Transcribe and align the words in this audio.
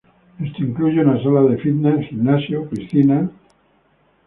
Esto 0.43 0.63
incluye 0.63 1.01
una 1.01 1.21
sala 1.21 1.41
de 1.43 1.59
fitness, 1.59 2.07
gimnasio, 2.09 2.67
piscina... 2.67 3.29